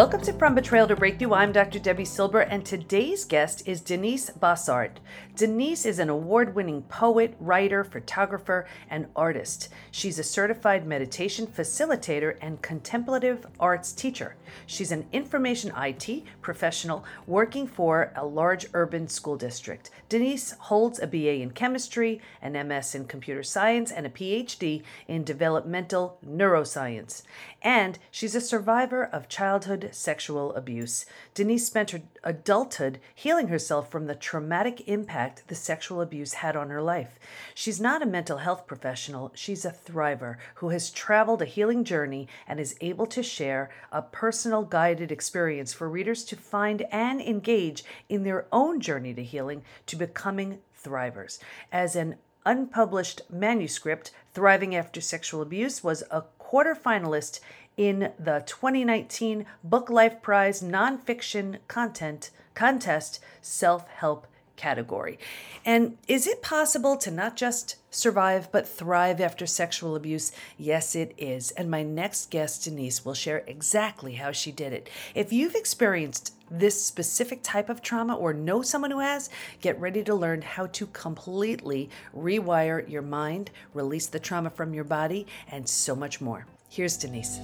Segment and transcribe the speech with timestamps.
[0.00, 1.34] Welcome to From Betrayal to Breakthrough.
[1.34, 1.78] I'm Dr.
[1.78, 4.96] Debi Silber, and today's guest is Denise Bossarte.
[5.36, 9.68] Denise is an award winning poet, writer, photographer, and artist.
[9.90, 14.36] She's a certified meditation facilitator and contemplative arts teacher.
[14.64, 19.90] She's an information IT professional working for a large urban school district.
[20.08, 25.24] Denise holds a BA in chemistry, an MS in computer science, and a PhD in
[25.24, 27.22] developmental neuroscience.
[27.60, 31.06] And she's a survivor of childhood sexual abuse.
[31.34, 36.70] Denise spent her adulthood healing herself from the traumatic impact the sexual abuse had on
[36.70, 37.18] her life.
[37.54, 42.28] She's not a mental health professional, she's a thriver who has traveled a healing journey
[42.46, 47.84] and is able to share a personal guided experience for readers to find and engage
[48.08, 51.38] in their own journey to healing to becoming thrivers.
[51.72, 52.16] As an
[52.46, 57.40] unpublished manuscript, Thriving After Sexual Abuse was a quarter finalist
[57.80, 65.18] in the 2019 Book Life Prize Nonfiction Content Contest Self Help category.
[65.64, 70.30] And is it possible to not just survive but thrive after sexual abuse?
[70.58, 71.52] Yes, it is.
[71.52, 74.90] And my next guest, Denise, will share exactly how she did it.
[75.14, 79.30] If you've experienced this specific type of trauma or know someone who has,
[79.62, 84.84] get ready to learn how to completely rewire your mind, release the trauma from your
[84.84, 86.44] body, and so much more.
[86.70, 87.40] Here's Denise.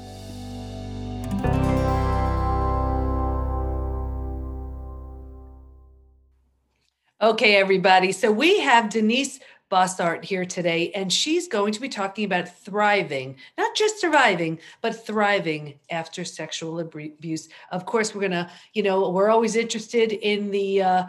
[7.21, 8.13] Okay, everybody.
[8.13, 13.35] So we have Denise Bossarte here today, and she's going to be talking about thriving,
[13.59, 17.49] not just surviving, but thriving after sexual abuse.
[17.73, 20.83] Of course, we're gonna, you know, we're always interested in the.
[20.83, 21.07] Uh,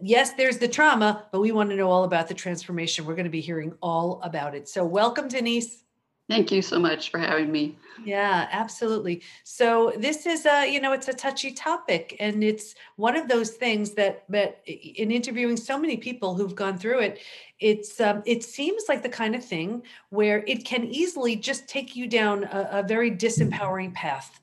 [0.00, 3.04] yes, there's the trauma, but we want to know all about the transformation.
[3.04, 4.70] We're going to be hearing all about it.
[4.70, 5.82] So, welcome, Denise.
[6.28, 7.76] Thank you so much for having me.
[8.04, 9.22] Yeah, absolutely.
[9.44, 13.50] So this is a, you know, it's a touchy topic and it's one of those
[13.50, 17.20] things that that in interviewing so many people who've gone through it,
[17.60, 21.94] it's um, it seems like the kind of thing where it can easily just take
[21.94, 24.40] you down a, a very disempowering path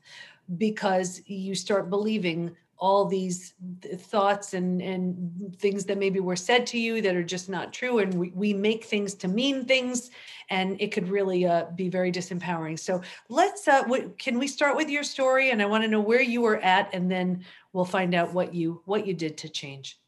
[0.56, 3.52] because you start believing all these
[3.98, 7.98] thoughts and and things that maybe were said to you that are just not true
[7.98, 10.10] and we, we make things to mean things
[10.48, 12.78] and it could really uh, be very disempowering.
[12.78, 15.50] So let's uh, w- can we start with your story?
[15.50, 18.54] And i want to know where you were at and then we'll find out what
[18.54, 19.98] you what you did to change.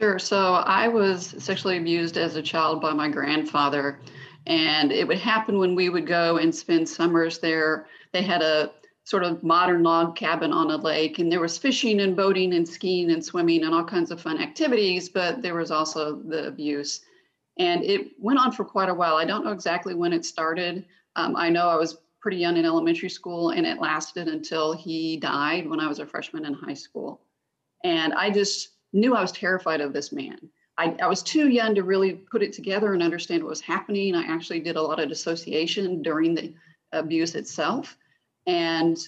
[0.00, 0.18] Sure.
[0.18, 4.00] So i was sexually abused as a child by my grandfather
[4.46, 7.86] and it would happen when we would go and spend summers there.
[8.12, 8.70] They had a
[9.08, 12.68] sort of modern log cabin on a lake and there was fishing and boating and
[12.68, 17.00] skiing and swimming and all kinds of fun activities but there was also the abuse.
[17.58, 19.16] And it went on for quite a while.
[19.16, 20.84] I don't know exactly when it started.
[21.16, 25.16] Um, i know i was pretty young in elementary school and it lasted until he
[25.16, 27.22] died when i was a freshman in high school.
[27.84, 30.38] And i just knew i was terrified of this man.
[30.76, 34.14] I, I was too young to really put it together and understand what was happening.
[34.14, 36.52] I actually did a lot of dissociation during the
[36.92, 37.96] abuse itself
[38.48, 38.98] and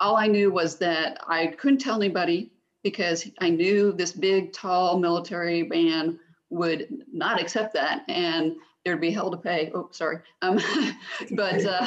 [0.00, 2.50] all I knew was that I couldn't tell anybody
[2.82, 6.18] because I knew this big, tall military man
[6.48, 9.70] would not accept that and there'd be hell to pay.
[9.74, 10.20] Oh, sorry.
[10.40, 10.58] Um,
[11.32, 11.86] but uh,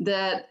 [0.00, 0.50] that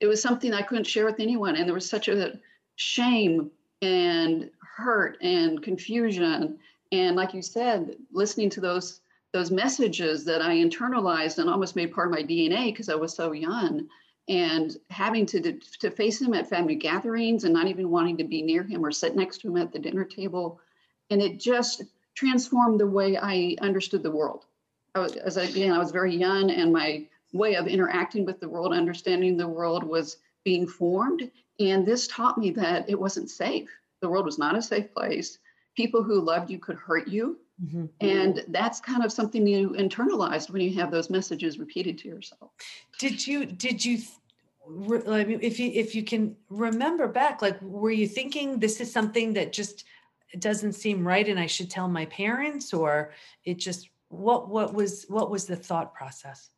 [0.00, 1.56] it was something I couldn't share with anyone.
[1.56, 2.40] And there was such a
[2.76, 3.50] shame
[3.82, 6.58] and hurt and confusion.
[6.90, 9.00] And like you said, listening to those
[9.34, 13.12] those messages that I internalized and almost made part of my DNA because I was
[13.14, 13.88] so young
[14.28, 18.42] and having to to face him at family gatherings and not even wanting to be
[18.42, 20.60] near him or sit next to him at the dinner table.
[21.10, 21.82] And it just
[22.14, 24.46] transformed the way i understood the world.
[24.94, 28.48] I was, as again i was very young and my way of interacting with the
[28.48, 31.30] world understanding the world was being formed.
[31.60, 33.68] And this taught me that it wasn't safe.
[34.00, 35.38] The world was not a safe place.
[35.76, 37.86] People who loved you could hurt you Mm-hmm.
[38.00, 42.50] And that's kind of something you internalized when you have those messages repeated to yourself.
[42.98, 43.98] Did you, did you,
[45.08, 48.92] I mean, if you, if you can remember back, like, were you thinking this is
[48.92, 49.84] something that just
[50.40, 53.12] doesn't seem right and I should tell my parents or
[53.44, 56.50] it just, what, what was, what was the thought process?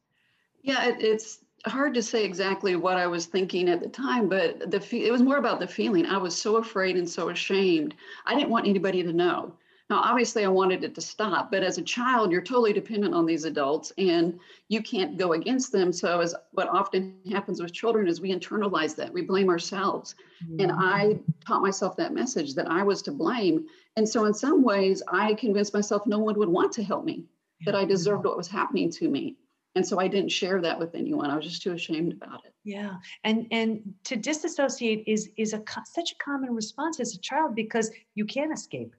[0.62, 4.70] Yeah, it, it's hard to say exactly what I was thinking at the time, but
[4.70, 6.06] the, it was more about the feeling.
[6.06, 7.94] I was so afraid and so ashamed.
[8.24, 9.52] I didn't want anybody to know.
[9.88, 13.24] Now, obviously, I wanted it to stop, but as a child, you're totally dependent on
[13.24, 14.38] these adults and
[14.68, 15.92] you can't go against them.
[15.92, 20.16] So, as what often happens with children is we internalize that, we blame ourselves.
[20.44, 20.60] Mm-hmm.
[20.60, 23.66] And I taught myself that message that I was to blame.
[23.96, 27.24] And so, in some ways, I convinced myself no one would want to help me,
[27.64, 29.36] that I deserved what was happening to me.
[29.76, 31.30] and so I didn't share that with anyone.
[31.30, 32.54] I was just too ashamed about it.
[32.64, 37.54] Yeah, and and to disassociate is is a such a common response as a child
[37.54, 38.96] because you can't escape.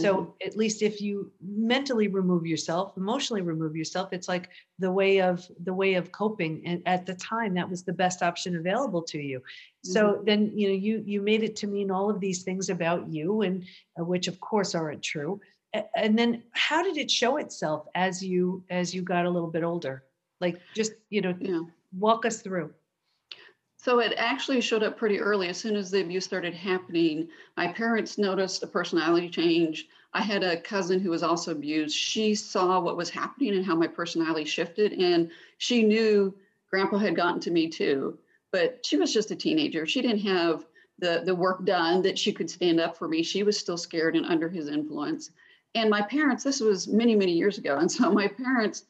[0.00, 0.48] So mm-hmm.
[0.48, 4.48] at least if you mentally remove yourself, emotionally remove yourself, it's like
[4.78, 6.62] the way of the way of coping.
[6.66, 9.38] And at the time, that was the best option available to you.
[9.38, 9.92] Mm-hmm.
[9.92, 13.08] So then you know you you made it to mean all of these things about
[13.08, 13.64] you, and
[13.98, 15.40] uh, which of course aren't true.
[15.96, 19.64] And then how did it show itself as you as you got a little bit
[19.64, 20.04] older?
[20.40, 21.62] Like just, you know, yeah.
[21.96, 22.72] walk us through.
[23.84, 25.48] So it actually showed up pretty early.
[25.48, 27.28] As soon as the abuse started happening,
[27.58, 29.88] my parents noticed a personality change.
[30.14, 31.94] I had a cousin who was also abused.
[31.94, 36.34] She saw what was happening and how my personality shifted, and she knew
[36.70, 38.18] grandpa had gotten to me too.
[38.52, 39.84] But she was just a teenager.
[39.84, 40.64] She didn't have
[40.98, 43.22] the, the work done that she could stand up for me.
[43.22, 45.30] She was still scared and under his influence.
[45.74, 47.76] And my parents, this was many, many years ago.
[47.76, 48.84] And so my parents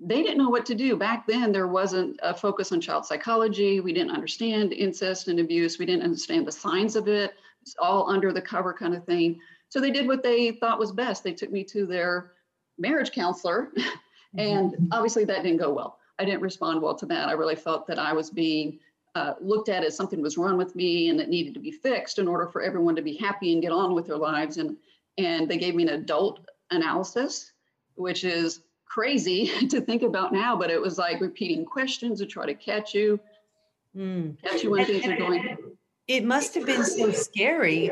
[0.00, 0.96] they didn't know what to do.
[0.96, 3.80] Back then, there wasn't a focus on child psychology.
[3.80, 5.78] We didn't understand incest and abuse.
[5.78, 7.34] We didn't understand the signs of it.
[7.62, 9.40] It's all under the cover kind of thing.
[9.68, 11.24] So they did what they thought was best.
[11.24, 12.32] They took me to their
[12.78, 13.72] marriage counselor,
[14.38, 14.86] and mm-hmm.
[14.92, 15.98] obviously that didn't go well.
[16.18, 17.28] I didn't respond well to that.
[17.28, 18.78] I really felt that I was being
[19.14, 22.18] uh, looked at as something was wrong with me and it needed to be fixed
[22.18, 24.56] in order for everyone to be happy and get on with their lives.
[24.56, 24.76] And
[25.18, 27.52] and they gave me an adult analysis,
[27.94, 28.60] which is
[28.94, 32.94] crazy to think about now, but it was like repeating questions to try to catch
[32.94, 33.18] you,
[33.96, 34.40] mm.
[34.42, 35.56] catch you when things are going.
[36.06, 37.90] It must have been so scary,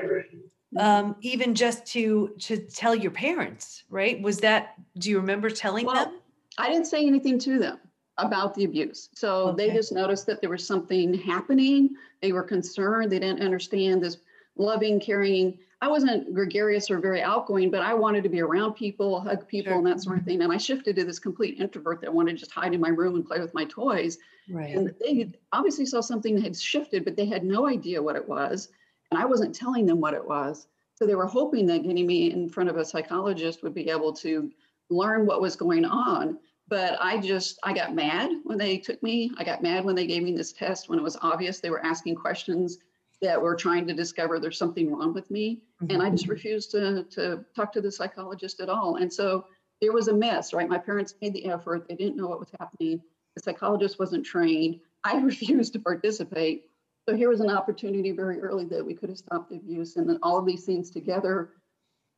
[0.78, 4.20] um, even just to to tell your parents, right?
[4.22, 4.74] Was that?
[4.98, 6.20] Do you remember telling well, them?
[6.58, 7.78] I didn't say anything to them
[8.18, 9.08] about the abuse.
[9.14, 9.68] So okay.
[9.68, 11.96] they just noticed that there was something happening.
[12.20, 13.10] They were concerned.
[13.10, 14.18] They didn't understand this
[14.56, 19.20] loving, caring I wasn't gregarious or very outgoing, but I wanted to be around people,
[19.20, 19.78] hug people, sure.
[19.78, 20.40] and that sort of thing.
[20.40, 23.16] And I shifted to this complete introvert that wanted to just hide in my room
[23.16, 24.18] and play with my toys.
[24.48, 24.76] Right.
[24.76, 28.68] And they obviously saw something had shifted, but they had no idea what it was.
[29.10, 30.68] And I wasn't telling them what it was.
[30.94, 34.12] So they were hoping that getting me in front of a psychologist would be able
[34.12, 34.52] to
[34.88, 36.38] learn what was going on.
[36.68, 39.32] But I just, I got mad when they took me.
[39.36, 41.84] I got mad when they gave me this test when it was obvious they were
[41.84, 42.78] asking questions
[43.22, 45.62] that were trying to discover there's something wrong with me.
[45.82, 45.94] Mm-hmm.
[45.94, 48.96] And I just refused to, to talk to the psychologist at all.
[48.96, 49.46] And so
[49.80, 50.68] there was a mess, right?
[50.68, 53.00] My parents made the effort, they didn't know what was happening.
[53.36, 54.80] The psychologist wasn't trained.
[55.04, 56.64] I refused to participate.
[57.08, 59.96] So here was an opportunity very early that we could have stopped the abuse.
[59.96, 61.50] And then all of these things together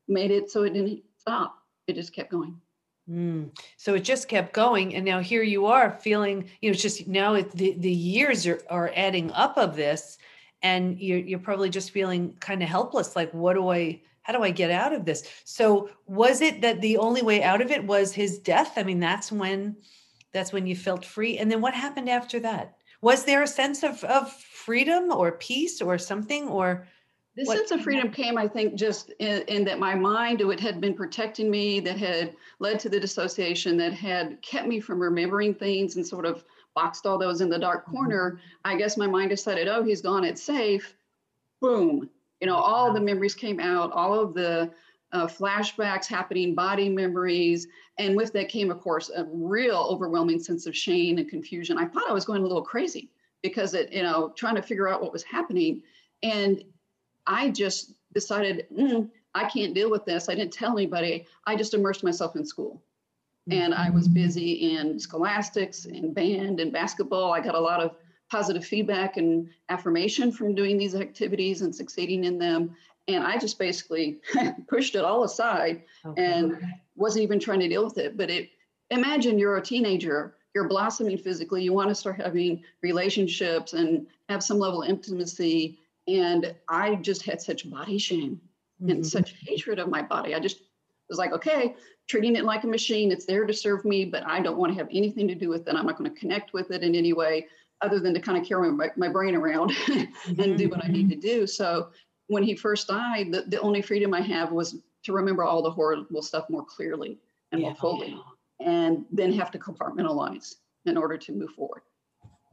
[0.09, 1.57] made it so it didn't stop,
[1.87, 2.61] it just kept going.
[3.09, 3.51] Mm.
[3.77, 6.49] So it just kept going, and now here you are feeling.
[6.63, 10.17] You know, it's just now it, the the years are are adding up of this,
[10.65, 14.43] and you're, you're probably just feeling kind of helpless like what do i how do
[14.43, 15.29] i get out of this?
[15.45, 18.73] So was it that the only way out of it was his death?
[18.77, 19.77] I mean that's when
[20.33, 21.39] that's when you felt free.
[21.39, 22.77] And then what happened after that?
[23.03, 26.89] Was there a sense of, of freedom or peace or something or
[27.37, 30.81] the sense of freedom came i think just in, in, that my mind it had
[30.81, 35.53] been protecting me that had led to the dissociation that had kept me from remembering
[35.53, 36.45] things and sort of
[36.75, 37.97] boxed all those in the dark mm-hmm.
[37.97, 40.97] corner, I guess my mind decided, oh, he's gone, it's safe.
[41.61, 42.09] Boom.
[42.41, 44.71] You know, all the memories came out, all of the
[45.13, 47.69] uh, flashbacks happening, body memories.
[47.99, 51.79] And with that came, of course, a real overwhelming sense of shame and confusion.
[51.79, 53.11] I thought I was going a little crazy
[53.43, 55.83] because it, you know, trying to figure out what was happening.
[56.23, 56.65] And
[57.27, 60.29] I just decided, mm, I can't deal with this.
[60.29, 61.27] I didn't tell anybody.
[61.47, 62.83] I just immersed myself in school
[63.51, 67.33] and I was busy in scholastics and band and basketball.
[67.33, 67.97] I got a lot of
[68.31, 72.75] positive feedback and affirmation from doing these activities and succeeding in them.
[73.07, 74.21] And I just basically
[74.69, 76.25] pushed it all aside okay.
[76.25, 76.59] and
[76.97, 78.17] wasn't even trying to deal with it.
[78.17, 78.49] But it
[78.91, 84.43] imagine you're a teenager, you're blossoming physically, you want to start having relationships and have
[84.43, 85.79] some level of intimacy.
[86.09, 88.41] And I just had such body shame
[88.81, 88.91] mm-hmm.
[88.91, 90.35] and such hatred of my body.
[90.35, 90.61] I just
[91.09, 91.75] was like, okay,
[92.09, 93.13] treating it like a machine.
[93.13, 95.67] It's there to serve me, but I don't want to have anything to do with
[95.69, 95.75] it.
[95.75, 97.47] I'm not going to connect with it in any way
[97.81, 100.57] other than to kind of carry my, my brain around and mm-hmm.
[100.57, 101.47] do what I need to do.
[101.47, 101.89] So
[102.29, 105.71] when he first died, the, the only freedom I have was to remember all the
[105.71, 107.19] horrible stuff more clearly
[107.53, 107.69] and yeah.
[107.69, 108.19] more fully,
[108.61, 110.55] and then have to compartmentalize
[110.87, 111.83] in order to move forward.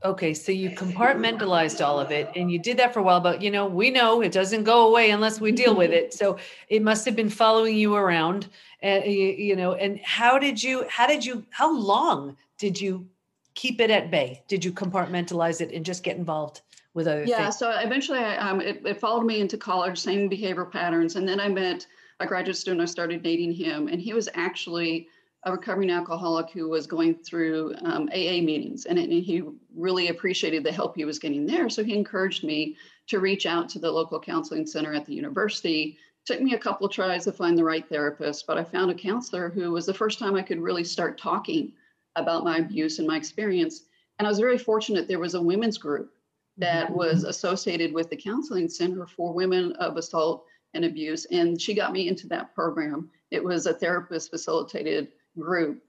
[0.04, 3.40] Okay, so you compartmentalized all of it and you did that for a while, but
[3.42, 6.14] you know, we know it doesn't go away unless we deal with it.
[6.22, 6.38] So
[6.70, 8.48] it must have been following you around
[8.82, 13.08] and you, you know, and how did you how did you how long did you
[13.54, 14.44] keep it at bay?
[14.48, 16.62] Did you compartmentalize it and just get involved
[16.94, 17.58] with other yeah, things?
[17.58, 21.16] so eventually I, um, it, it followed me into college, same behavior patterns.
[21.16, 21.86] And then I met
[22.20, 25.08] a graduate student, I started dating him, and he was actually
[25.44, 29.44] a recovering alcoholic who was going through um, AA meetings, and, and he
[29.76, 31.68] really appreciated the help he was getting there.
[31.68, 35.98] So he encouraged me to reach out to the local counseling center at the university.
[36.26, 38.96] Took me a couple of tries to find the right therapist, but I found a
[38.96, 41.74] counselor who was the first time I could really start talking
[42.16, 43.86] about my abuse and my experience.
[44.20, 46.14] And I was very fortunate there was a women's group
[46.58, 46.98] that mm-hmm.
[46.98, 50.46] was associated with the counseling center for women of assault
[50.76, 51.26] and abuse.
[51.32, 53.10] And she got me into that program.
[53.32, 55.08] It was a therapist facilitated
[55.38, 55.84] group.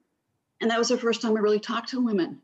[0.60, 2.40] And that was the first time I really talked to women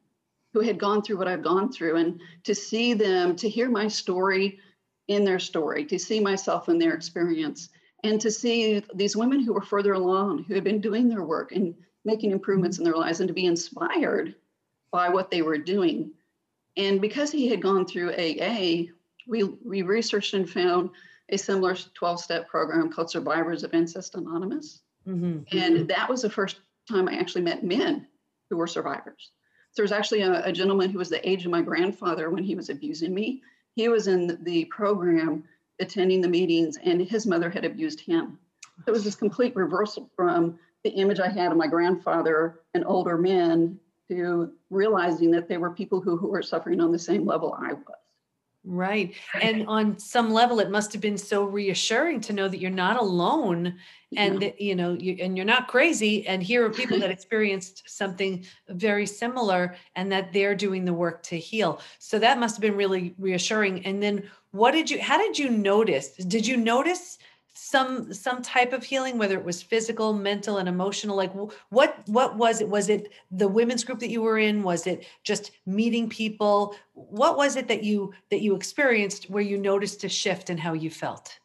[0.52, 3.87] who had gone through what I've gone through and to see them, to hear my
[3.88, 4.59] story
[5.07, 7.69] in their story, to see myself in their experience,
[8.05, 11.52] and to see these women who were further along, who had been doing their work
[11.52, 11.75] and
[12.05, 14.35] making improvements in their lives, and to be inspired
[14.90, 16.11] by what they were doing.
[16.76, 18.93] And because he had gone through AA,
[19.26, 20.90] we, we researched and found
[21.28, 24.83] a similar 12 step program called Survivors of Incest Anonymous.
[25.07, 25.57] Mm-hmm.
[25.57, 28.07] And that was the first time I actually met men
[28.50, 29.30] who were survivors.
[29.73, 32.54] So was actually a, a, gentleman who was the age of my grandfather when he
[32.54, 33.42] was abusing me.
[33.75, 35.45] He was in the program
[35.78, 38.38] attending the meetings, and his mother had abused him.
[38.87, 43.16] It was this complete reversal from the image I had of my grandfather and older
[43.16, 43.78] men
[44.09, 47.75] to realizing that they were people who, who were suffering on the same level I
[47.75, 47.85] was.
[48.65, 49.15] Right.
[49.41, 52.99] And on some level, it must have been so reassuring to know that you're not
[52.99, 53.77] alone
[54.17, 54.41] and yeah.
[54.41, 56.27] that, you know, you, and you're not crazy.
[56.27, 61.23] And here are people that experienced something very similar and that they're doing the work
[61.25, 61.81] to heal.
[61.99, 63.87] So that must have been really reassuring.
[63.87, 66.09] And then what did you, how did you notice?
[66.17, 67.19] Did you notice
[67.61, 71.33] some some type of healing whether it was physical mental and emotional like
[71.71, 72.69] what what was it?
[72.69, 74.62] Was it the women's group that you were in?
[74.62, 76.77] Was it just meeting people?
[76.95, 80.73] What was it that you that you experienced where you noticed a shift in how
[80.73, 81.37] you felt?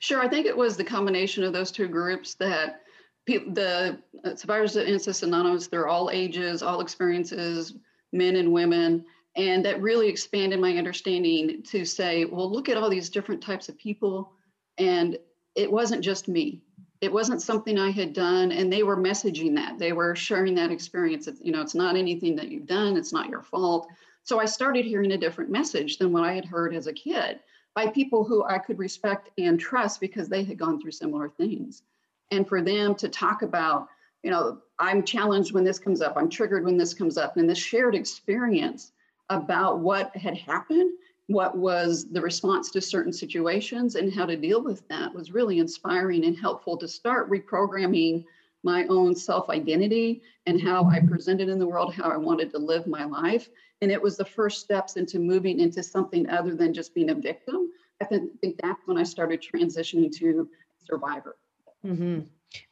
[0.00, 2.82] Sure i think it was the combination of those two groups that
[3.26, 7.76] the uh, survivors of incest anonymous they're all ages all experiences
[8.12, 9.04] men and women
[9.36, 13.68] and that really expanded my understanding to say well look at all these different types
[13.68, 14.32] of people
[14.78, 15.18] and
[15.54, 16.62] it wasn't just me.
[17.00, 19.78] It wasn't something I had done, and they were messaging that.
[19.78, 21.26] They were sharing that experience.
[21.26, 22.96] It's, you know, it's not anything that you've done.
[22.96, 23.88] It's not your fault.
[24.22, 27.40] So I started hearing a different message than what I had heard as a kid
[27.74, 31.82] by people who I could respect and trust because they had gone through similar things.
[32.30, 33.88] And for them to talk about,
[34.22, 37.50] you know, I'm challenged when this comes up, I'm triggered when this comes up, and
[37.50, 38.92] this shared experience
[39.28, 40.92] about what had happened
[41.28, 45.58] what was the response to certain situations and how to deal with that was really
[45.58, 48.24] inspiring and helpful to start reprogramming
[48.64, 52.58] my own self identity and how I presented in the world, how I wanted to
[52.58, 53.48] live my life.
[53.80, 57.14] And it was the first steps into moving into something other than just being a
[57.14, 57.70] victim.
[58.00, 60.48] I think, that's when I started transitioning to
[60.78, 61.36] survivor.
[61.84, 62.20] Mm-hmm.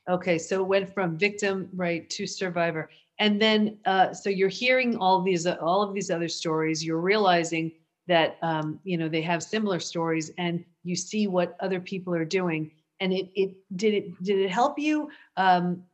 [0.08, 4.96] Okay, so it went from victim right to survivor, and then uh, so you're hearing
[4.96, 6.84] all these uh, all of these other stories.
[6.84, 7.72] You're realizing
[8.10, 12.24] that um, you know they have similar stories and you see what other people are
[12.24, 12.72] doing.
[12.98, 15.84] And it it did it did it help you um,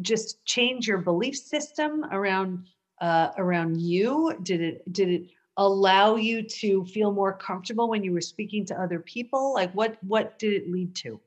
[0.00, 2.64] just change your belief system around
[3.00, 4.34] uh, around you?
[4.42, 5.22] Did it did it
[5.58, 9.52] allow you to feel more comfortable when you were speaking to other people?
[9.52, 11.20] Like what what did it lead to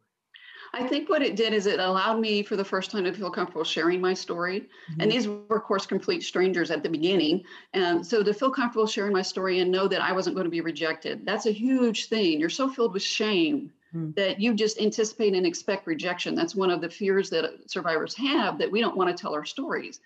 [0.74, 3.32] I think what it did is it allowed me for the first time to feel
[3.32, 4.62] comfortable sharing my story.
[4.62, 5.02] Mm-hmm.
[5.02, 7.44] And these were, of course, complete strangers at the beginning.
[7.74, 10.52] And so to feel comfortable sharing my story and know that I wasn't going to
[10.52, 12.40] be rejected, that's a huge thing.
[12.40, 14.12] You're so filled with shame mm-hmm.
[14.12, 16.36] that you just anticipate and expect rejection.
[16.36, 19.46] That's one of the fears that survivors have that we don't want to tell our
[19.46, 20.00] stories.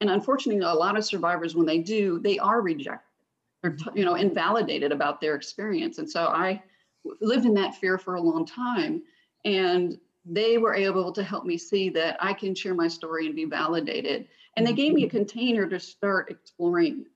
[0.00, 3.04] And unfortunately, a lot of survivors, when they do, they are rejected.
[3.62, 5.98] They're, you know, invalidated about their experience.
[5.98, 6.62] And so I
[7.20, 9.02] lived in that fear for a long time.
[9.44, 9.98] And
[10.28, 13.44] they were able to help me see that I can share my story and be
[13.44, 14.28] validated.
[14.56, 15.16] And they gave me a mm-hmm.
[15.16, 17.06] container to start exploring.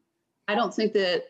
[0.49, 1.25] I don't think that,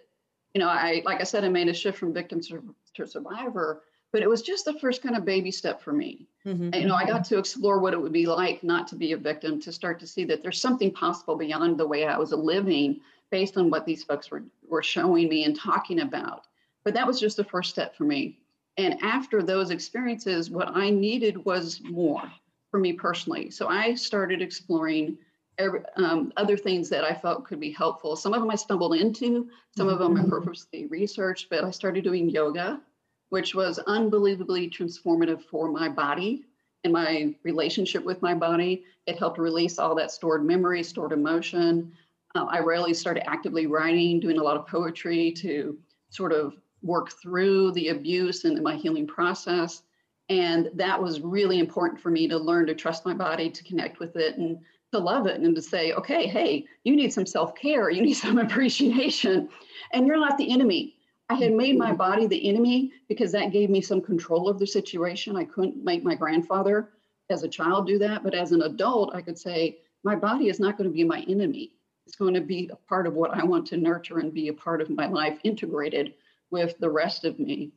[0.55, 4.23] you know, I, like I said, I made a shift from victim to survivor, but
[4.23, 6.27] it was just the first kind of baby step for me.
[6.47, 6.71] Mm-hmm.
[6.73, 9.12] And, you know, I got to explore what it would be like not to be
[9.12, 12.33] a victim, to start to see that there's something possible beyond the way I was
[12.33, 16.45] living based on what these folks were, were showing me and talking about.
[16.85, 18.39] But that was just the first step for me.
[18.79, 22.23] And after those experiences, what I needed was more
[22.71, 23.50] for me personally.
[23.50, 25.19] So I started exploring
[25.59, 28.17] every, um, other things that I felt could be helpful.
[28.17, 30.31] Some of them I stumbled into, some of them I mm-hmm.
[30.31, 32.81] purposely researched, but I started doing yoga,
[33.29, 36.47] which was unbelievably transformative for my body
[36.85, 38.85] and my relationship with my body.
[39.07, 41.93] It helped release all that stored memory, stored emotion.
[42.35, 47.12] Uh, I rarely started actively writing, doing a lot of poetry to sort of work
[47.21, 49.83] through the abuse and my healing process.
[50.29, 53.99] And that was really important for me to learn to trust my body, to connect
[53.99, 54.59] with it, and
[54.93, 58.15] to love it and to say, okay, hey, you need some self care, you need
[58.27, 59.49] some appreciation,
[59.93, 60.97] and you're not the enemy.
[61.29, 64.67] I had made my body the enemy because that gave me some control of the
[64.67, 65.37] situation.
[65.37, 66.91] I couldn't make my grandfather
[67.31, 70.61] as a child do that, but as an adult, I could say, my body is
[70.61, 71.73] not going to be my enemy.
[72.07, 74.53] It's going to be a part of what I want to nurture and be a
[74.53, 76.15] part of my life, integrated
[76.53, 77.73] with the rest of me.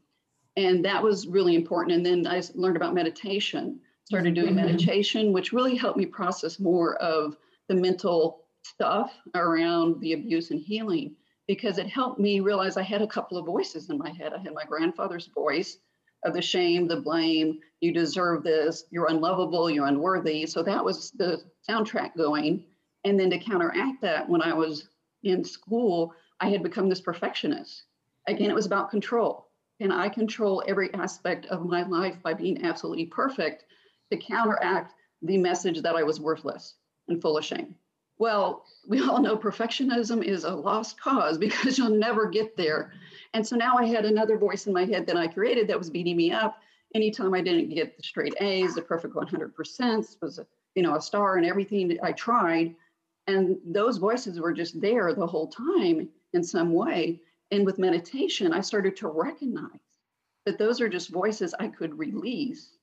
[0.58, 1.96] And that was really important.
[1.96, 4.68] And then I learned about meditation started doing mm-hmm.
[4.68, 7.36] meditation, which really helped me process more of
[7.68, 11.16] the mental stuff around the abuse and healing
[11.48, 14.34] because it helped me realize I had a couple of voices in my head.
[14.34, 15.78] I had my grandfather's voice
[16.24, 20.46] of the shame, the blame, you deserve this, you're unlovable, you're unworthy.
[20.46, 22.66] So that was the soundtrack going.
[23.04, 24.90] And then to counteract that, when I was
[25.24, 27.84] in school, I had become this perfectionist.
[28.28, 29.48] Again, it was about control.
[29.80, 33.66] Can I control every aspect of my life by being absolutely perfect?
[34.12, 36.76] to counteract the message that I was worthless
[37.08, 37.76] and full of shame.
[38.18, 42.94] Well, we all know perfectionism is a lost cause because you'll never get there.
[43.34, 45.90] And so now I had another voice in my head that I created that was
[45.90, 46.58] beating me up.
[46.94, 50.40] Anytime I didn't get the straight A's, the perfect 100% was,
[50.76, 52.76] you know, a star and everything I tried.
[53.28, 57.20] And those voices were just there the whole time in some way.
[57.52, 59.80] And with meditation, I started to recognize
[60.46, 62.76] that those are just voices I could release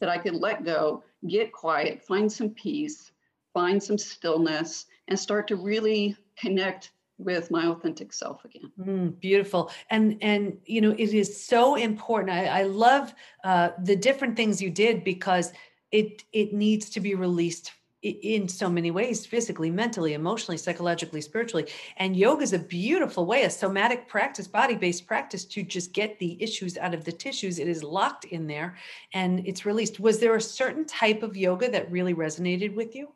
[0.00, 3.12] that I could let go, get quiet, find some peace,
[3.52, 8.72] find some stillness, and start to really connect with my authentic self again.
[8.80, 12.30] Mm, beautiful, and and you know it is so important.
[12.30, 15.52] I, I love uh, the different things you did because
[15.92, 21.66] it it needs to be released in so many ways physically mentally emotionally psychologically spiritually.
[21.98, 26.42] And yoga is a beautiful way a somatic practice body-based practice to just get the
[26.42, 27.58] issues out of the tissues.
[27.58, 28.76] It is locked in there
[29.12, 30.00] and it's released.
[30.00, 33.08] Was there a certain type of yoga that really resonated with you?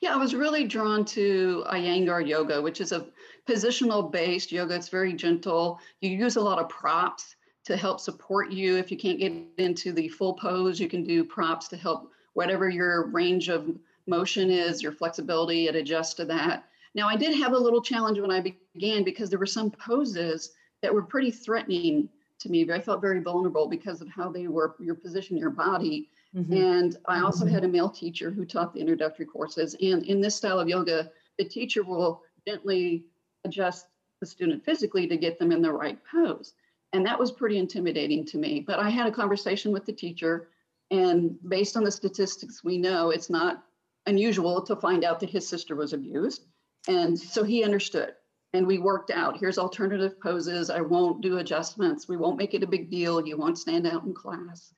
[0.00, 3.06] Yeah i was really drawn to uh, iyengar yoga which is a
[3.46, 4.74] positional based yoga.
[4.74, 5.78] It's very gentle.
[6.00, 8.76] You use a lot of props to help support you.
[8.76, 12.68] If you can't get into the full pose you can do props to help whatever
[12.68, 13.68] your range of
[14.06, 16.64] motion is, your flexibility, it adjusts to that.
[16.94, 20.52] Now, I did have a little challenge when I began because there were some poses
[20.82, 22.08] that were pretty threatening
[22.40, 22.70] to me.
[22.70, 26.08] I felt very vulnerable because of how they were, your position, your body.
[26.34, 26.52] Mm-hmm.
[26.52, 27.54] And I also mm-hmm.
[27.54, 29.76] had a male teacher who taught the introductory courses.
[29.80, 33.04] And in this style of yoga, the teacher will gently
[33.44, 33.86] adjust
[34.20, 36.54] the student physically to get them in the right pose.
[36.92, 38.60] And that was pretty intimidating to me.
[38.60, 40.48] But I had a conversation with the teacher,
[40.90, 43.64] and based on the statistics, we know it's not
[44.06, 46.46] unusual to find out that his sister was abused.
[46.88, 48.14] And so he understood.
[48.52, 50.70] And we worked out here's alternative poses.
[50.70, 52.08] I won't do adjustments.
[52.08, 53.24] We won't make it a big deal.
[53.24, 54.74] You won't stand out in class.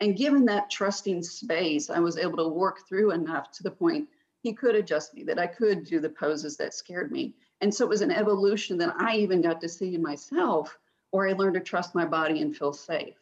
[0.00, 4.08] And given that trusting space, I was able to work through enough to the point
[4.40, 7.34] he could adjust me, that I could do the poses that scared me.
[7.62, 10.78] And so it was an evolution that I even got to see in myself,
[11.10, 13.16] or I learned to trust my body and feel safe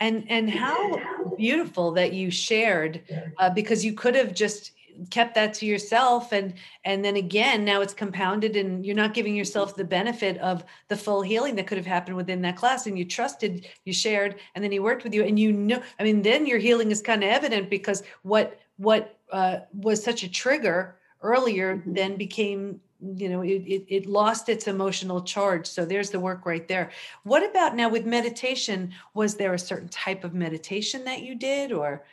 [0.00, 1.00] and and how
[1.36, 3.02] beautiful that you shared
[3.38, 4.72] uh, because you could have just
[5.10, 6.54] kept that to yourself and
[6.84, 10.96] and then again now it's compounded and you're not giving yourself the benefit of the
[10.96, 14.64] full healing that could have happened within that class and you trusted you shared and
[14.64, 17.22] then he worked with you and you know i mean then your healing is kind
[17.22, 21.92] of evident because what what uh, was such a trigger earlier mm-hmm.
[21.92, 25.66] then became you know it, it, it, lost its emotional charge.
[25.66, 26.90] So there's the work right there.
[27.24, 28.92] What about now with meditation?
[29.14, 32.04] Was there a certain type of meditation that you did or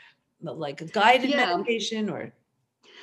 [0.42, 1.56] like a guided yeah.
[1.56, 2.34] meditation or?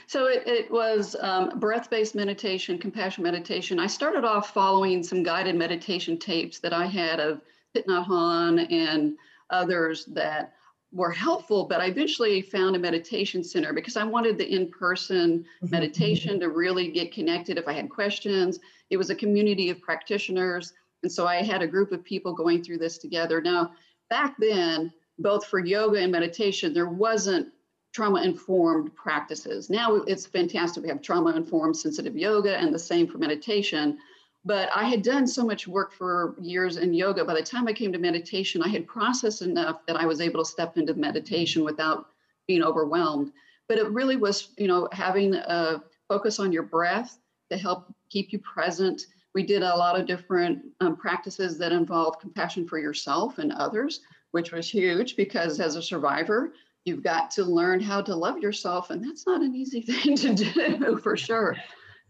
[0.06, 3.78] So it, it was um, breath-based meditation compassion meditation.
[3.78, 7.40] I started off following some guided meditation tapes that i had of
[7.74, 9.16] Thich Nhat Hanh and
[9.50, 10.54] others that
[10.92, 15.44] were helpful, but I eventually found a meditation center because I wanted the in person
[15.62, 15.70] mm-hmm.
[15.70, 18.58] meditation to really get connected if I had questions.
[18.90, 20.72] It was a community of practitioners.
[21.02, 23.40] And so I had a group of people going through this together.
[23.40, 23.72] Now,
[24.08, 27.48] back then, both for yoga and meditation, there wasn't
[27.92, 29.70] trauma informed practices.
[29.70, 30.82] Now it's fantastic.
[30.82, 33.98] We have trauma informed sensitive yoga and the same for meditation.
[34.44, 37.24] But I had done so much work for years in yoga.
[37.24, 40.42] By the time I came to meditation, I had processed enough that I was able
[40.42, 42.06] to step into meditation without
[42.46, 43.32] being overwhelmed.
[43.68, 47.18] But it really was, you know, having a focus on your breath
[47.50, 49.02] to help keep you present.
[49.34, 54.00] We did a lot of different um, practices that involved compassion for yourself and others,
[54.30, 56.52] which was huge because as a survivor,
[56.84, 58.90] you've got to learn how to love yourself.
[58.90, 61.56] And that's not an easy thing to do for sure.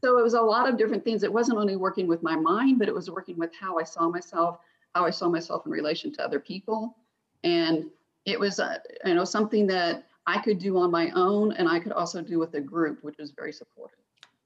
[0.02, 1.22] So it was a lot of different things.
[1.22, 4.08] It wasn't only working with my mind, but it was working with how I saw
[4.08, 4.58] myself,
[4.94, 6.96] how I saw myself in relation to other people.
[7.44, 7.90] And
[8.24, 11.80] it was, uh, you know, something that I could do on my own and I
[11.80, 13.99] could also do with a group, which was very supportive.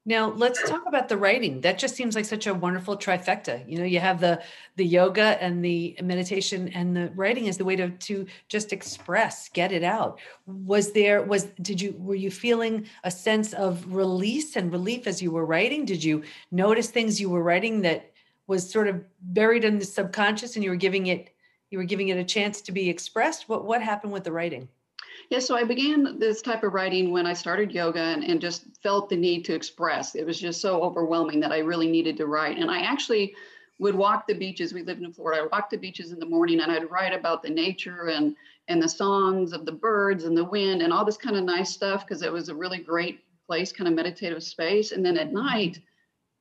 [0.07, 1.61] Now let's talk about the writing.
[1.61, 3.67] That just seems like such a wonderful trifecta.
[3.67, 4.43] You know, you have the
[4.75, 9.49] the yoga and the meditation and the writing is the way to to just express,
[9.49, 10.19] get it out.
[10.45, 15.23] Was there was did you were you feeling a sense of release and relief as
[15.23, 15.85] you were writing?
[15.85, 18.11] Did you notice things you were writing that
[18.45, 21.31] was sort of buried in the subconscious and you were giving it
[21.71, 23.49] you were giving it a chance to be expressed?
[23.49, 24.69] What what happened with the writing?
[25.29, 28.65] Yeah, so I began this type of writing when I started yoga and, and just
[28.83, 30.15] felt the need to express.
[30.15, 32.57] It was just so overwhelming that I really needed to write.
[32.57, 33.35] And I actually
[33.79, 34.73] would walk the beaches.
[34.73, 35.43] We lived in Florida.
[35.43, 38.35] I'd walk the beaches in the morning and I'd write about the nature and
[38.67, 41.71] and the songs of the birds and the wind and all this kind of nice
[41.71, 44.91] stuff because it was a really great place, kind of meditative space.
[44.91, 45.79] And then at night,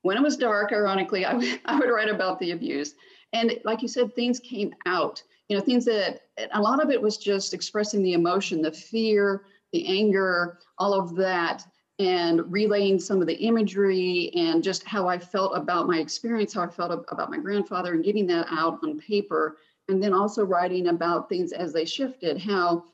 [0.01, 2.95] when it was dark, ironically, I I would write about the abuse.
[3.33, 7.01] And like you said, things came out you know things that a lot of it
[7.01, 11.65] was just expressing the emotion the fear the anger all of that
[12.01, 16.63] and relaying some of the imagery and just how i felt about my experience how
[16.63, 19.59] i felt about my grandfather and getting that out on paper.
[19.89, 22.85] And then also writing about things as they shifted how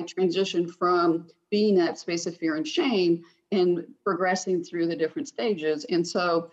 [0.00, 5.28] i transitioned from being that space of fear and shame and progressing through the different
[5.28, 5.84] stages.
[5.88, 6.50] And so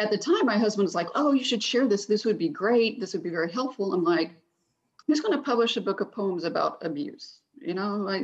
[0.00, 2.04] at the time my husband was like oh you should share this.
[2.04, 3.00] This would be great.
[3.00, 3.94] This would be very helpful.
[3.94, 4.32] I'm like
[5.08, 7.40] who's going to publish a book of poems about abuse?
[7.60, 8.22] You know, I,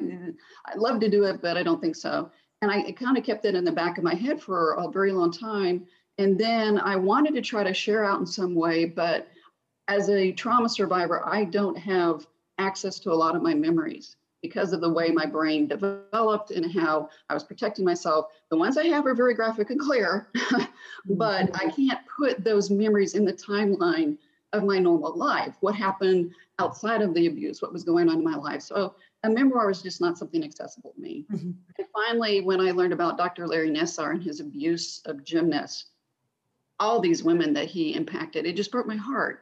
[0.70, 2.31] I'd love to do it, but I don't think so.
[2.62, 5.11] And I kind of kept that in the back of my head for a very
[5.11, 5.87] long time.
[6.18, 9.27] And then I wanted to try to share out in some way, but
[9.88, 12.27] as a trauma survivor, I don't have
[12.59, 16.70] access to a lot of my memories because of the way my brain developed and
[16.70, 18.27] how I was protecting myself.
[18.51, 20.29] The ones I have are very graphic and clear,
[21.07, 24.18] but I can't put those memories in the timeline
[24.54, 25.56] of my normal life.
[25.60, 28.62] What happened outside of the abuse, what was going on in my life.
[28.62, 31.24] So a memoir was just not something accessible to me.
[31.32, 31.50] Mm-hmm.
[31.78, 33.46] And finally, when I learned about Dr.
[33.46, 35.86] Larry Nassar and his abuse of gymnasts,
[36.78, 39.40] all these women that he impacted, it just broke my heart.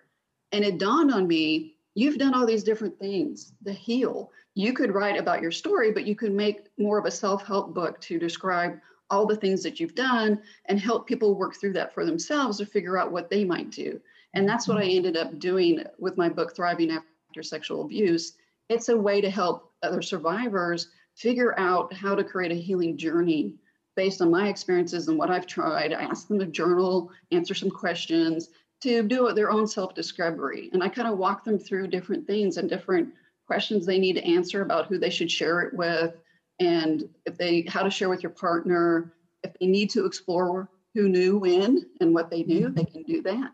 [0.52, 4.30] And it dawned on me you've done all these different things to heal.
[4.54, 7.74] You could write about your story, but you could make more of a self help
[7.74, 8.78] book to describe
[9.10, 12.66] all the things that you've done and help people work through that for themselves or
[12.66, 14.00] figure out what they might do.
[14.34, 14.96] And that's what I mm-hmm.
[14.96, 18.34] ended up doing with my book, Thriving After Sexual Abuse.
[18.68, 23.56] It's a way to help other survivors figure out how to create a healing journey
[23.94, 25.92] based on my experiences and what I've tried.
[25.92, 28.48] I ask them to journal, answer some questions,
[28.80, 30.70] to do their own self discovery.
[30.72, 33.12] And I kind of walk them through different things and different
[33.46, 36.14] questions they need to answer about who they should share it with
[36.60, 41.08] and if they how to share with your partner if they need to explore who
[41.08, 43.50] knew when and what they knew they can do that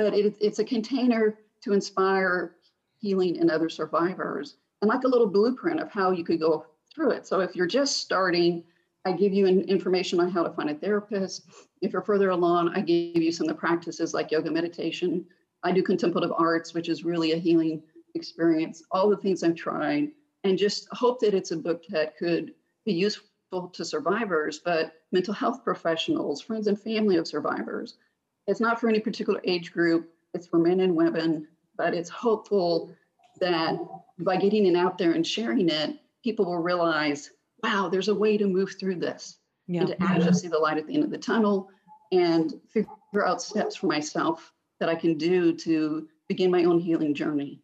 [0.00, 2.56] but it, it's a container to inspire
[3.00, 7.10] healing in other survivors and like a little blueprint of how you could go through
[7.10, 7.26] it.
[7.26, 8.64] So if you're just starting,
[9.04, 11.44] I give you information on how to find a therapist.
[11.82, 15.26] If you're further along, I give you some of the practices like yoga meditation.
[15.62, 17.82] I do contemplative arts, which is really a healing
[18.14, 20.08] experience, all the things I've tried,
[20.44, 22.54] and just hope that it's a book that could
[22.86, 27.98] be useful to survivors, but mental health professionals, friends and family of survivors,
[28.46, 32.94] it's not for any particular age group, it's for men and women, but it's hopeful
[33.40, 33.78] that
[34.18, 37.30] by getting it out there and sharing it, people will realize,
[37.62, 39.80] wow, there's a way to move through this yeah.
[39.80, 41.70] and to actually see the light at the end of the tunnel
[42.12, 47.14] and figure out steps for myself that I can do to begin my own healing
[47.14, 47.60] journey.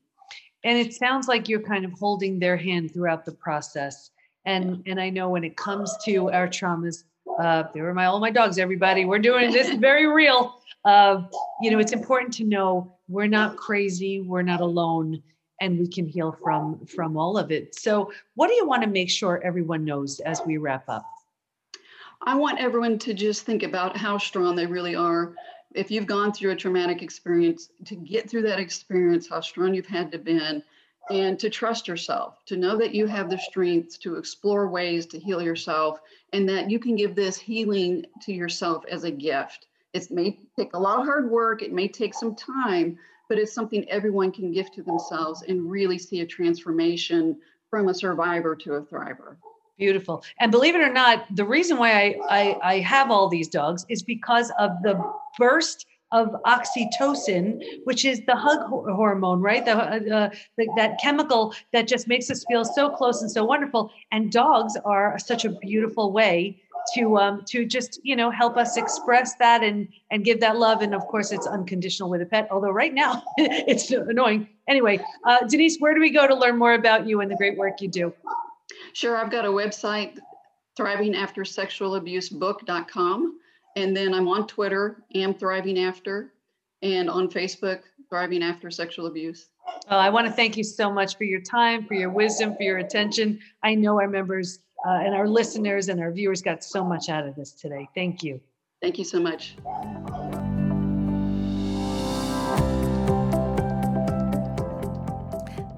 [0.64, 4.10] And it sounds like you're kind of holding their hand throughout the process.
[4.44, 7.04] And and I know when it comes to our traumas,
[7.40, 9.04] uh, there were my all my dogs, everybody.
[9.04, 10.60] We're doing this very real.
[10.86, 11.24] Uh,
[11.60, 15.20] you know, it's important to know we're not crazy, we're not alone,
[15.60, 17.74] and we can heal from from all of it.
[17.74, 21.04] So, what do you want to make sure everyone knows as we wrap up?
[22.22, 25.34] I want everyone to just think about how strong they really are.
[25.74, 29.86] If you've gone through a traumatic experience, to get through that experience, how strong you've
[29.86, 30.62] had to been,
[31.10, 35.18] and to trust yourself, to know that you have the strength to explore ways to
[35.18, 35.98] heal yourself,
[36.32, 39.66] and that you can give this healing to yourself as a gift.
[39.92, 43.52] It may take a lot of hard work, it may take some time, but it's
[43.52, 47.38] something everyone can give to themselves and really see a transformation
[47.70, 49.36] from a survivor to a thriver.
[49.78, 50.24] Beautiful.
[50.40, 53.84] And believe it or not, the reason why I, I, I have all these dogs
[53.88, 55.02] is because of the
[55.38, 59.64] burst of oxytocin, which is the hug hormone, right?
[59.64, 63.90] The, uh, the, that chemical that just makes us feel so close and so wonderful.
[64.12, 66.62] And dogs are such a beautiful way
[66.94, 70.82] to um, to just you know help us express that and and give that love.
[70.82, 72.48] And of course, it's unconditional with a pet.
[72.50, 74.48] Although right now it's annoying.
[74.68, 77.56] Anyway, uh, Denise, where do we go to learn more about you and the great
[77.56, 78.12] work you do?
[78.92, 80.18] Sure, I've got a website,
[80.78, 83.38] thrivingaftersexualabusebook.com.
[83.76, 86.32] And then I'm on Twitter, am thriving after,
[86.82, 89.50] and on Facebook, thriving after sexual abuse.
[89.90, 92.62] Well, I want to thank you so much for your time, for your wisdom, for
[92.62, 93.38] your attention.
[93.62, 97.26] I know our members uh, and our listeners and our viewers got so much out
[97.26, 97.88] of this today.
[97.94, 98.40] Thank you.
[98.80, 99.56] Thank you so much.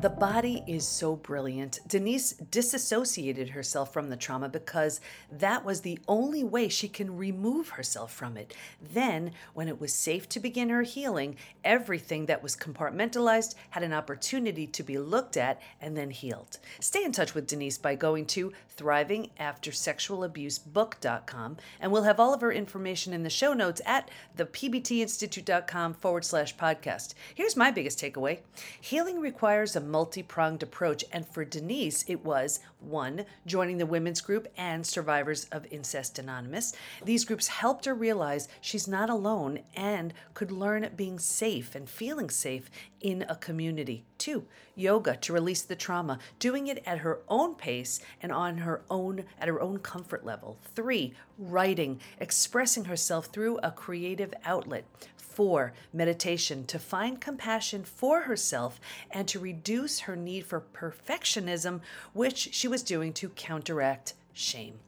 [0.01, 1.81] The body is so brilliant.
[1.89, 5.01] Denise disassociated herself from the trauma because
[5.33, 8.55] that was the only way she can remove herself from it.
[8.81, 11.35] Then, when it was safe to begin her healing,
[11.65, 16.59] everything that was compartmentalized had an opportunity to be looked at and then healed.
[16.79, 22.53] Stay in touch with Denise by going to thrivingaftersexualabusebook.com, and we'll have all of her
[22.53, 27.15] information in the show notes at thepbtinstitute.com forward slash podcast.
[27.35, 28.39] Here's my biggest takeaway
[28.81, 34.21] healing requires a multi pronged approach, and for Denise, it was one, joining the women's
[34.21, 36.75] group and Survivors of Incest Anonymous.
[37.05, 42.31] These groups helped her realize she's not alone and could learn being safe and feeling
[42.31, 42.71] safe
[43.01, 44.05] in a community.
[44.19, 48.83] Two, yoga to release the trauma, doing it at her own pace and on her
[48.91, 50.59] own at her own comfort level.
[50.75, 54.85] Three, writing, expressing herself through a creative outlet.
[55.17, 61.81] Four, meditation to find compassion for herself and to reduce her need for perfectionism,
[62.13, 64.81] which she was doing to counteract shame.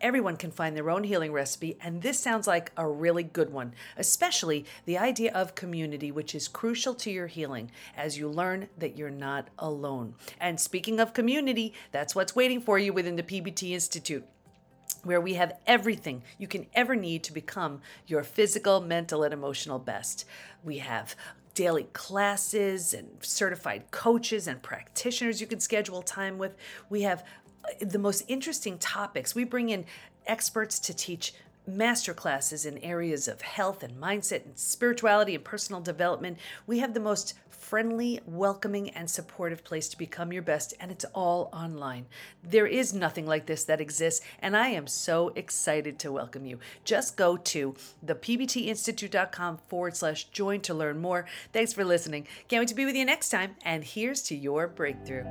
[0.00, 3.72] Everyone can find their own healing recipe, and this sounds like a really good one,
[3.96, 8.98] especially the idea of community, which is crucial to your healing as you learn that
[8.98, 10.14] you're not alone.
[10.38, 14.26] And speaking of community, that's what's waiting for you within the PBT Institute
[15.04, 19.78] where we have everything you can ever need to become your physical, mental, and emotional
[19.78, 20.24] best.
[20.62, 21.14] We have
[21.54, 26.56] daily classes and certified coaches and practitioners you can schedule time with.
[26.90, 27.24] We have
[27.64, 29.34] uh, the most interesting topics.
[29.34, 29.84] We bring in
[30.26, 31.34] experts to teach
[31.66, 36.38] master classes in areas of health and mindset and spirituality and personal development.
[36.66, 41.06] We have the most friendly, welcoming, and supportive place to become your best, and it's
[41.14, 42.06] all online.
[42.42, 46.58] There is nothing like this that exists, and I am so excited to welcome you.
[46.84, 47.74] Just go to
[48.04, 51.26] thepbtinstitute.com forward slash join to learn more.
[51.52, 52.26] Thanks for listening.
[52.48, 55.24] Can't wait to be with you next time, and here's to your breakthrough.